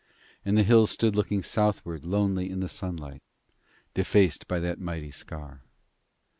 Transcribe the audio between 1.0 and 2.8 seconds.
looking southwards lonely in the